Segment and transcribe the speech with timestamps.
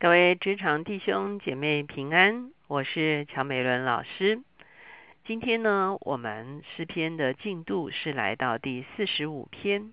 [0.00, 4.40] 各位职场弟兄姐妹平安，我是乔美伦老师。
[5.26, 9.92] 今天呢，我们诗篇的进度是来到第四十五篇。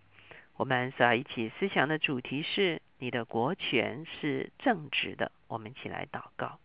[0.56, 5.34] 我们所要一起思想的主题是：你的国权是正直的。
[5.50, 6.58] 我们一起来祷告，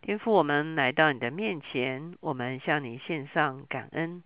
[0.00, 4.22] 天父，我们来到你的面前，我们向你献上感恩。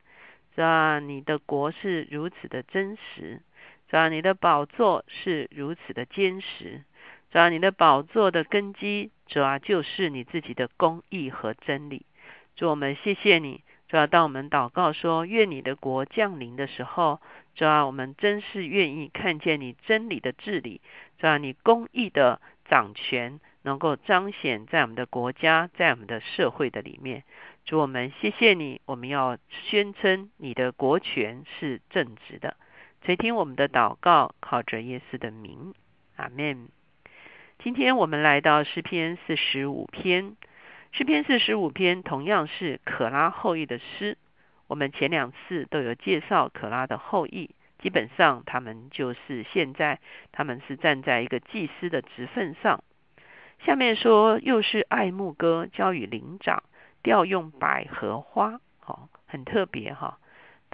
[0.54, 1.00] 是吧？
[1.00, 3.40] 你的国是如此的真实，
[3.88, 4.10] 是吧？
[4.10, 6.84] 你的宝座是如此的坚实，
[7.34, 7.48] 主啊？
[7.48, 12.06] 你的宝座的根基，主要就是你自己的公义和真理。
[12.54, 13.64] 主，我们谢谢你。
[13.88, 17.20] 主要当我们祷告说愿你的国降临的时候，
[17.56, 20.80] 主要我们真是愿意看见你真理的治理，
[21.18, 27.24] 主啊你公义的掌权能够彰显在我们的国家，在我们的社会的里面。
[27.64, 32.56] 主我们谢谢你，我们要宣称你的国权是正直的。
[33.02, 35.74] 垂听我们的祷告，靠着耶稣的名，
[36.14, 36.68] 阿门。
[37.58, 40.36] 今天我们来到诗篇四十五篇，
[40.92, 44.18] 诗篇四十五篇同样是可拉后裔的诗。
[44.66, 50.00] 我们前两次都有介绍可拉的后裔，基本上他们就是现在
[50.32, 52.82] 他们是站在一个祭司的职分上。
[53.64, 56.62] 下面说，又是爱慕歌交与灵长。
[57.02, 60.18] 调用百合花，好，很特别哈。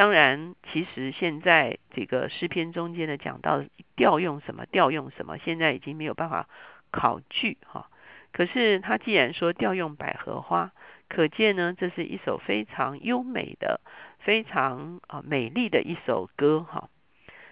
[0.00, 3.62] 当然，其实现在这个诗篇中间的讲到
[3.96, 6.48] 调用什么，调用什么，现在已经没有办法
[6.90, 7.90] 考据哈。
[8.32, 10.72] 可是他既然说调用百合花，
[11.10, 13.82] 可见呢，这是一首非常优美的、
[14.20, 16.88] 非常啊美丽的一首歌哈。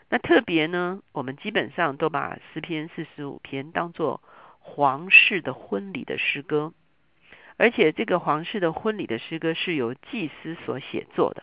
[0.09, 4.23] 那特别呢，我们基本上都把诗篇四十五篇当做
[4.61, 6.73] 皇室的婚礼的诗歌。
[7.59, 11.43] 而且这个皇室的婚礼的诗歌是由祭司所写作的。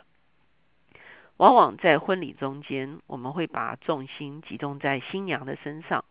[1.38, 6.06] 往往在婚礼中间，我们会把重心集中在新娘的身上。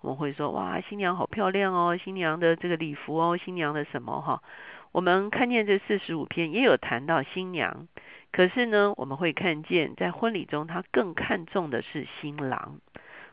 [0.00, 4.42] 我们会说：“哇，新娘好漂亮哦，新娘的这个礼服哦，新娘的什么哈？”
[4.92, 7.88] 我们看见这四十五篇也有谈到新娘，
[8.30, 12.78] 可是呢，我们会看见在婚礼中，他更看重的是新郎。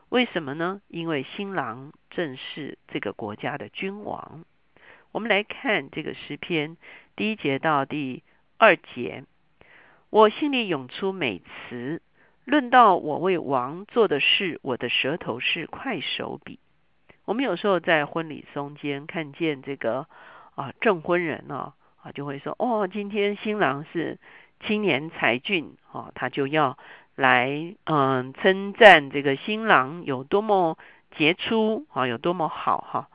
[0.08, 0.80] 为什么呢？
[0.88, 4.44] 因为新郎正是这个国家的君王。
[5.12, 6.76] 我们来看这个诗篇
[7.14, 8.22] 第一节到第
[8.58, 9.24] 二节，
[10.10, 12.00] 我心里涌出美词，
[12.44, 16.58] 论到我为王做的事，我的舌头是快手笔。
[17.24, 20.06] 我们有时候在婚礼中间看见这个
[20.54, 24.18] 啊证婚人呢啊就会说哦，今天新郎是
[24.64, 26.78] 青年才俊啊，他就要
[27.16, 30.78] 来嗯称赞这个新郎有多么
[31.16, 33.08] 杰出啊，有多么好哈。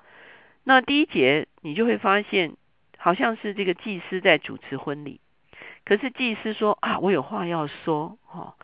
[0.66, 2.58] 那第一节你就会发现，
[2.98, 5.22] 好像是这个祭司在主持婚礼，
[5.84, 8.56] 可是祭司说啊，我有话要说，哈，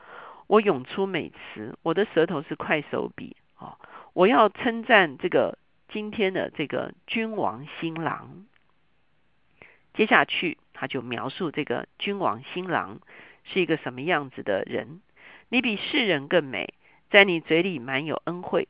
[0.47, 3.78] 我涌出美词，我的舌头是快手笔，啊，
[4.13, 5.57] 我要称赞这个
[5.89, 8.45] 今天的这个君王新郎。
[9.94, 13.00] 接下去他就描述这个君王新郎
[13.44, 15.01] 是一个什么样子的人，
[15.49, 16.75] 你比世人更美，
[17.09, 18.67] 在你嘴里满有恩惠，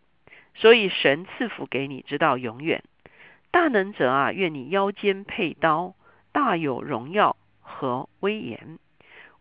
[0.55, 2.83] 所以神赐福给你，直到永远。
[3.51, 5.95] 大能者啊，愿你腰间佩刀，
[6.31, 7.35] 大有荣耀
[7.67, 8.79] 和威严，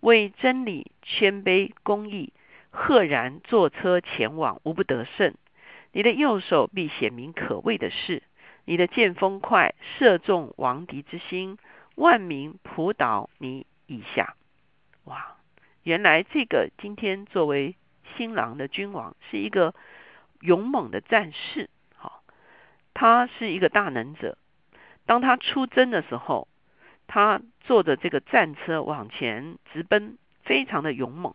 [0.01, 2.33] 为真理谦卑公义，
[2.71, 5.35] 赫然坐车前往，无不得胜。
[5.93, 8.23] 你的右手必显明可畏的事，
[8.65, 11.57] 你的剑锋快，射中王敌之心，
[11.95, 14.35] 万民扑倒你以下。
[15.05, 15.37] 哇！
[15.85, 17.77] 原来这个今天作为
[18.17, 19.73] 新郎的君王，是一个
[20.41, 21.71] 勇猛的战士。
[22.99, 24.39] 他是一个大能者，
[25.05, 26.49] 当他出征的时候，
[27.07, 31.35] 他坐着这个战车往前直奔，非常的勇猛，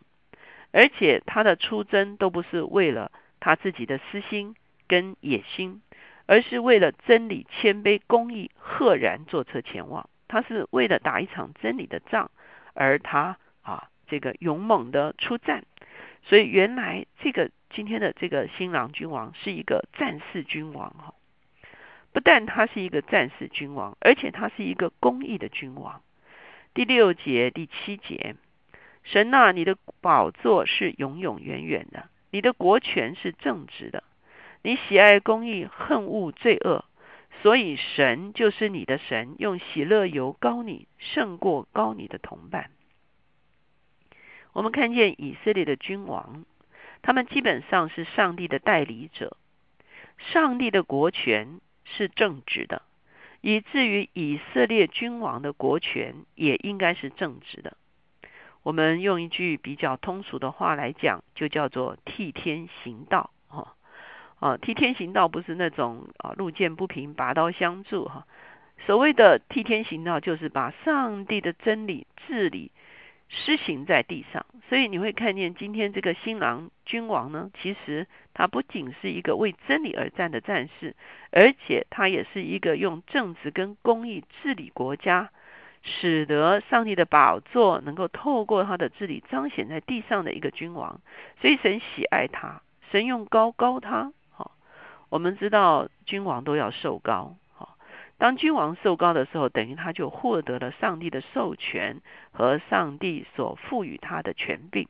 [0.71, 4.55] 而且他的出征都不是为了他自己的私心
[4.87, 5.81] 跟野心，
[6.25, 10.09] 而是为了真理、谦卑、公义，赫然坐车前往。
[10.27, 12.31] 他是为了打一场真理的仗，
[12.73, 15.65] 而他啊，这个勇猛的出战。
[16.23, 21.13] 所以原来这个今天的这个新郎君王是一个战士君王哈。
[22.13, 26.01] 不但他是一个战士君王，而且他是一个公义的君王。
[26.73, 28.35] 第六节、第七节，
[29.03, 34.03] 神啊，你的宝座是永永远远的，你的国权是正直的，
[34.61, 36.83] 你喜爱公义，恨恶罪恶，
[37.41, 42.71] 所以神就是你的神，用喜乐油膏你，胜过高你的同伴。
[44.53, 46.43] 我们看见以色列的君王，
[47.01, 49.37] 他们基本上是上帝的代理者，
[50.17, 51.61] 上帝的国权。
[51.95, 52.81] 是正直的，
[53.41, 57.77] 以至于以色列君王的国权也应该是正直的。
[58.63, 63.31] 我们用一句比较通俗的话来讲，就叫做替天行道。
[63.49, 63.67] 哦
[64.39, 68.25] 啊，替天行道不是那种啊路见不平拔刀相助哈。
[68.85, 72.71] 所谓的替天行道，就是把上帝的真理治理
[73.33, 74.45] 施行在地上。
[74.69, 80.95] 所以你会看见今天这个新郎君王呢，其实他不仅是一个为真理而战的战士，
[81.31, 85.29] 而且他也是一个用正直跟公义治理国家，
[85.81, 91.01] 使得上帝的宝座能够透过他的治理彰显在地上的一个君王。
[91.41, 92.61] 所以神喜爱他，
[92.91, 94.11] 神用高高他。
[95.09, 97.35] 我们知道君王都要受高，
[98.21, 102.01] 当君王受高的时候，等于他就获得了上帝的授权
[102.31, 104.87] 和上帝所赋予他的权柄。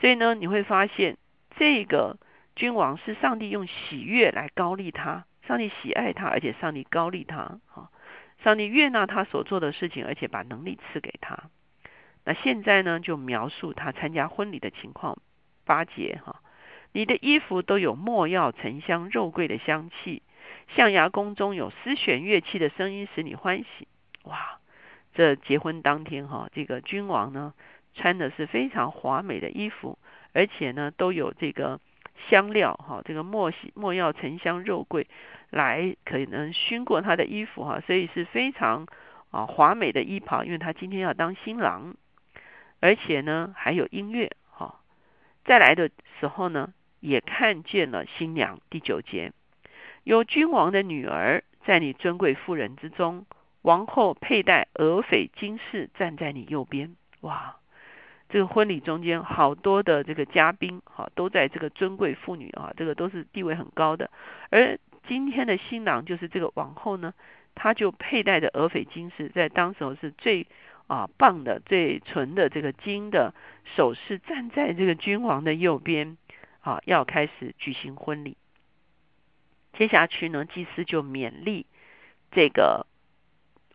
[0.00, 1.18] 所以呢，你会发现
[1.58, 2.16] 这个
[2.54, 7.90] 君王是上帝用喜悦来高立他，上帝喜爱他，而且上帝高立他，哈，
[8.42, 11.50] 上帝悦纳他所做的事情，而且把能力赐给他。
[12.24, 15.18] 那现在呢，就描述他参加婚礼的情况，
[15.66, 16.40] 八节哈。
[16.92, 20.22] 你的衣服都有没药、沉香、肉桂的香气，
[20.74, 23.86] 象牙宫中有丝弦乐器的声音使你欢喜。
[24.24, 24.58] 哇，
[25.14, 27.54] 这结婚当天哈，这个君王呢
[27.94, 29.98] 穿的是非常华美的衣服，
[30.32, 31.80] 而且呢都有这个
[32.28, 35.06] 香料哈，这个墨墨药、沉香、肉桂
[35.50, 38.86] 来可能熏过他的衣服哈，所以是非常
[39.30, 41.94] 啊华美的衣袍，因为他今天要当新郎，
[42.80, 44.80] 而且呢还有音乐哈。
[45.44, 45.90] 再来的
[46.20, 46.72] 时候呢。
[46.98, 49.30] 也看见了新娘第九节，
[50.06, 53.26] 有君王的女儿在你尊贵妇人之中，
[53.62, 56.94] 王后佩戴鹅翡金饰站在你右边。
[57.22, 57.56] 哇，
[58.28, 64.08] 这个婚礼中间好多的这个嘉宾，哈，都在这个尊贵妇女啊，这个都是地位很高的。
[64.50, 67.12] 而今天的新郎就是这个王后呢，
[67.56, 70.46] 她就佩戴着鹅翡金饰，在当时候是最
[70.86, 73.34] 啊棒的、最纯的这个金的
[73.74, 76.16] 首饰，站在这个君王的右边。
[76.60, 78.36] 好，要开始举行婚礼。
[79.78, 81.66] 接下去呢，祭司就勉励
[82.30, 82.86] 这个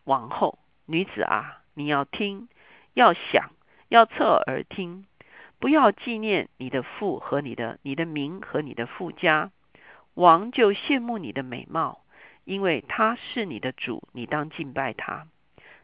[0.03, 2.50] 王后女子啊，你要听，
[2.94, 3.51] 要想，
[3.88, 5.06] 要侧耳听，
[5.59, 9.51] 不要纪念你的父和你的你的名和你的父家。
[10.15, 12.03] 王就羡慕你的美貌，
[12.44, 15.27] 因为他是你的主，你当敬拜他。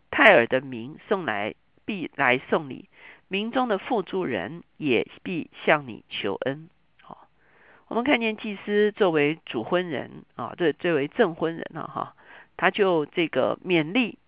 [0.09, 1.53] 泰尔的名送来，
[1.85, 2.89] 必来送礼；
[3.27, 6.69] 民中的富助人也必向你求恩。
[7.87, 12.15] 我们看见祭司作为主婚人啊，这作为证婚人了哈，
[12.57, 14.19] 他就这个勉励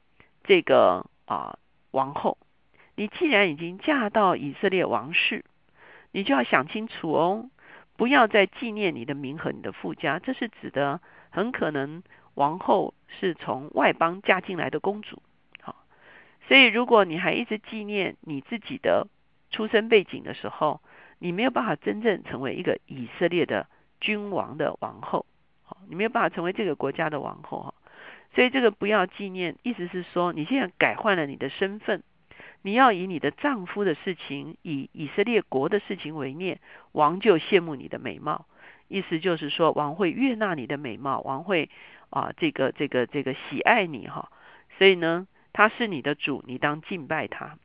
[0.43, 1.59] 这个啊
[1.91, 2.37] 王后，
[2.95, 5.43] 你既然已经嫁到以色列王室，
[6.11, 7.49] 你就要想清楚哦，
[7.97, 10.19] 不要再纪念你的名和你的富家。
[10.19, 12.01] 这是指的很可能
[12.35, 15.21] 王后是从外邦嫁进来的公主，
[15.61, 15.75] 好，
[16.47, 19.07] 所以如果你还一直纪念你自己的
[19.51, 20.79] 出生背景的时候，
[21.19, 23.67] 你没有办法真正成为一个以色列的
[23.99, 25.25] 君王的王后，
[25.63, 27.73] 好，你没有办法成为这个国家的王后哈。
[28.33, 32.03] 所以这个不要纪念，意思是说你现在改换了你的身份，
[32.61, 36.59] 你要以你的丈夫的事情，以以色列国的事情为念，
[36.91, 38.45] 王就羡慕你的美貌，
[38.87, 41.69] 意思就是说王会悦纳你的美貌，王会
[42.11, 44.31] 啊这个这个这个喜爱你哈。
[44.77, 47.57] 所以呢，他是你的主，你当敬拜他。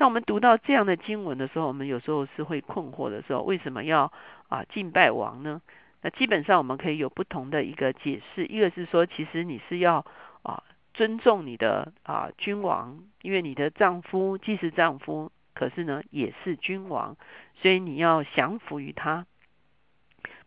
[0.00, 4.10] 当我们读到这样的经文的时候，我们有时候是会困惑的时候，为什么要
[4.48, 5.60] 啊敬拜王呢？
[6.00, 10.06] 那基本上我们可以有不同的一个解释，一个是说，其实你是要
[10.42, 10.62] 啊
[10.94, 17.18] 尊重你的啊君王，因为你的丈夫既是丈夫，可是呢也是君王，
[17.60, 19.26] 所以你要降服于他，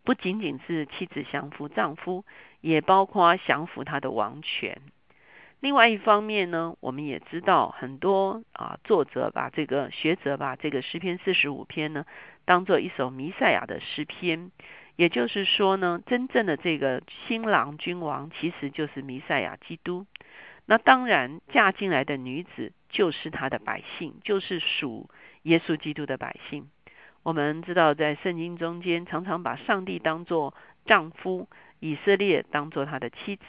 [0.02, 2.24] 不仅仅是妻子降服丈夫，
[2.60, 4.82] 也包括降服他的王权。
[5.64, 12.04] 另外一方面呢，我们也知道很多啊作者把这个学者把这个诗篇四十五篇呢
[12.44, 14.50] 当做一首弥赛亚的诗篇，
[14.94, 20.04] 也就是说呢，真正的这个新郎君王其实就是弥赛亚基督。
[20.66, 25.08] 那当然嫁进来的女子就是他的百姓，就是属
[25.44, 26.68] 耶稣基督的百姓。
[27.22, 30.52] 我们知道在圣经中间常常把上帝当作
[30.84, 31.48] 丈夫，
[31.80, 33.44] 以色列当作他的妻子。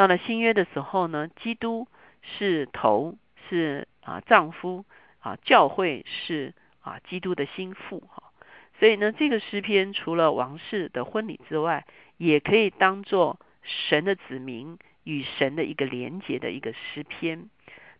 [0.00, 1.86] 到了新约的时候呢，基督
[2.22, 3.18] 是头，
[3.50, 4.86] 是啊丈夫
[5.18, 8.32] 啊，教会是啊基督的心腹哈。
[8.78, 11.84] 所以呢，这个诗篇除了王室的婚礼之外，
[12.16, 17.50] 也可以当做神的子民与神的一个连结的一个诗篇。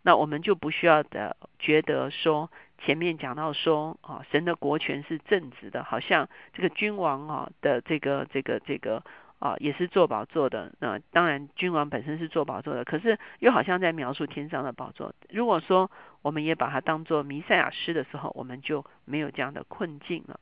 [0.01, 9.05] 那我们就不需要的觉得说前面讲到说啊，神的国权是正直的，好像这个君王啊的这个这个这个。
[9.41, 10.71] 啊，也是做宝座的。
[10.79, 15.13] 那当然，君王本身是做宝座的，可是又好像在描述天上的宝座。
[15.31, 15.91] 如果说
[16.23, 20.39] 我们也把它当做弥赛亚诗的时候，我们就没有这样的困境了。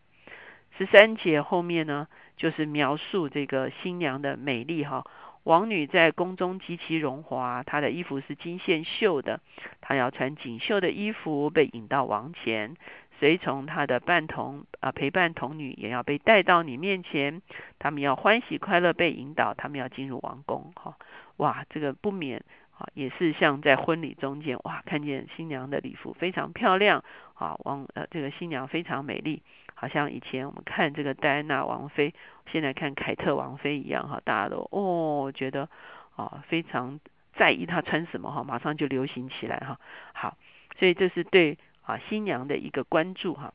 [0.76, 5.04] 十三节后面呢，就是描述这个新娘的美丽哈。
[5.44, 9.40] 王女在宫中极其荣华，她的衣服是金线绣的，
[9.80, 12.76] 她要穿锦绣的衣服被引到王前，
[13.18, 17.42] 随从他的伴童啊陪伴童女也要被带到你面前，
[17.78, 20.96] 他们要欢喜快乐被引导，他们要进入王宫哈。
[21.38, 22.44] 哇，这个不免
[22.76, 27.02] 啊也是像在婚礼中间哇，看见新娘的礼服非常漂亮
[27.34, 29.42] 啊，王呃这个新娘非常美丽。
[29.74, 32.12] 好像以前我们看这个戴安娜王妃，
[32.50, 35.68] 现在看凯特王妃一样哈，大家都哦觉得
[36.16, 36.98] 啊非常
[37.36, 39.78] 在意她穿什么哈，马上就流行起来哈。
[40.12, 40.36] 好，
[40.78, 41.58] 所以这是对
[41.88, 43.54] 啊新娘的一个关注哈。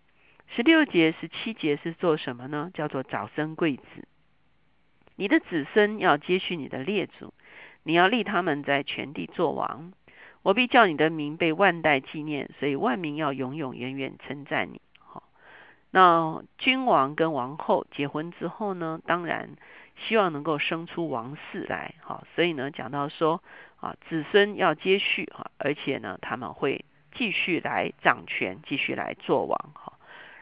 [0.55, 2.71] 十六节、十七节是做什么呢？
[2.73, 4.07] 叫做早生贵子，
[5.15, 7.33] 你的子孙要接续你的列祖，
[7.83, 9.93] 你要立他们在全地做王，
[10.41, 14.81] 我必叫你的名被万代纪念，所以万民要永永远远称赞你。
[15.91, 19.51] 那君王跟王后结婚之后呢，当然
[19.95, 23.43] 希望能够生出王室来，哈，所以呢讲到说
[23.79, 29.93] 啊，子孙要接续哈，而且呢他们会继续来掌权，继续来做王，哈，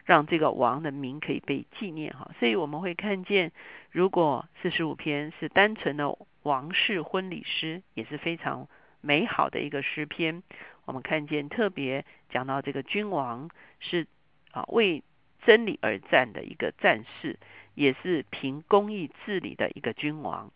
[0.04, 3.52] 让这个王的名可以被纪念，哈，所以我们会看见，
[3.90, 8.66] 如果四十五篇是单纯的王室婚礼诗，也是非常
[9.00, 10.42] 美好的一个诗篇。
[10.84, 13.48] 我们看见特别讲到这个君王
[13.78, 14.06] 是
[14.50, 15.04] 啊为
[15.44, 17.38] 真理而战的一个战士，
[17.74, 20.50] 也是凭公义治理的一个君王。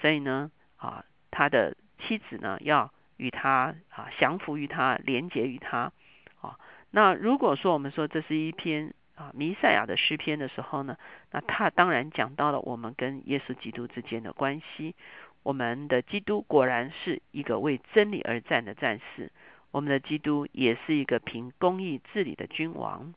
[0.00, 5.92] 所以呢，啊，他的妻子呢，要与他啊降服于他，连结于他。
[6.40, 6.56] 啊，
[6.90, 10.96] 那如果说我们说这是一篇啊弥赛亚的诗篇的时候呢，
[11.30, 14.94] 那他当然讲到了我们跟耶稣基督之间的关系。
[15.42, 19.30] 我们的基督果然是一个为真理而战的战士，
[19.70, 23.12] 我们的基督也是一个凭公义治理的君王。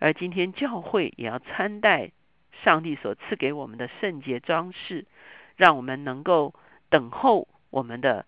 [0.00, 2.10] 而今天教会也要参戴
[2.64, 5.06] 上帝所赐给我们的圣洁装饰，
[5.56, 6.54] 让我们能够
[6.90, 8.26] 等候我们的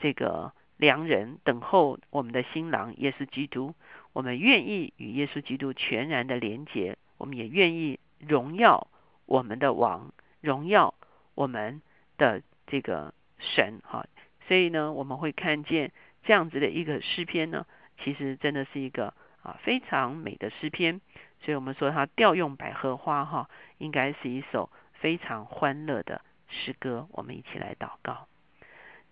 [0.00, 3.74] 这个良人，等候我们的新郎耶稣基督。
[4.12, 8.88] 我们愿意与耶稣基督全然的连结，我们也愿意荣耀
[9.26, 10.94] 我们的王，荣耀
[11.34, 11.82] 我们
[12.16, 13.80] 的这个神。
[13.84, 14.06] 哈，
[14.46, 15.92] 所以呢，我们会看见
[16.24, 17.66] 这样子的一个诗篇呢，
[18.02, 19.14] 其实真的是一个。
[19.40, 21.00] 啊，非常美的诗篇，
[21.40, 27.06] 所以我们说它调用百合花哈，应该是一首非常欢乐的诗歌。
[27.12, 28.26] 我们一起来祷告，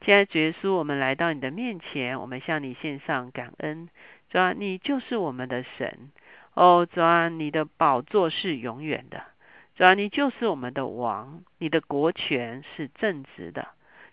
[0.01, 3.89] 亲爱的主耶稣，我们来到你的面前，我们向你献上感恩。
[4.31, 6.11] 主啊，你就是我们的神。
[6.55, 9.25] 哦，主啊，你的宝座是永远的，
[9.75, 13.69] 主啊，你就是我们的王，你的国权是正直的，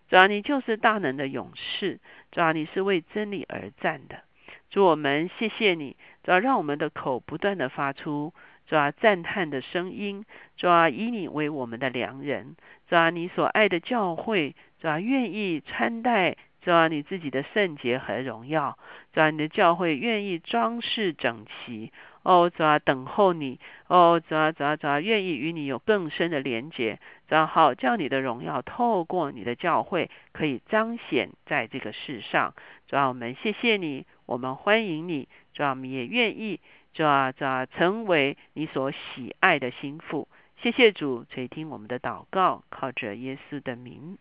[0.10, 2.00] 主啊，你就是大能的勇士，
[2.32, 4.22] 主啊，你是为真理而战的。
[4.70, 8.34] 主我们谢谢你，主要让我们的口不断的发出
[8.68, 10.26] 主要赞叹的声音，
[10.58, 12.56] 主要以你为我们的良人，
[12.90, 18.78] 主要你所爱的教会，主要愿意穿戴，主要你自己的圣洁和荣耀，
[19.14, 27.00] 主要你的教会愿意装饰整齐，哦，主要等候你，哦，主要主要主要愿意与你有更深的连结，
[27.30, 32.54] 主要好叫你的荣耀透过你的教会可以彰显在这个世上，
[32.90, 34.06] 主要我们谢谢你。
[34.26, 36.60] 我们欢迎你，主啊，我们也愿意，
[36.94, 40.28] 主啊，主啊，成为你所喜爱的心腹。
[40.58, 44.18] 谢谢主垂听我们的祷告，靠着耶稣的名，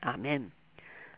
[0.00, 0.50] 阿门。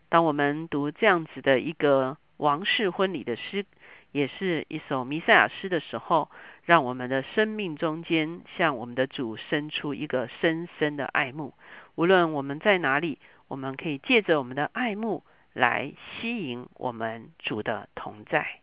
[0.09, 3.65] 当我们读这样子的一个王室婚礼的诗，
[4.13, 6.31] 也是一首弥赛亚诗的时候，
[6.65, 11.55] 让我们的生命中间向我们的主生出一个深深的爱慕。
[11.95, 13.19] 无论我们在哪里，
[13.49, 15.25] 我们可以借着我们的爱慕。
[15.55, 18.61] 来吸引我们主的同在。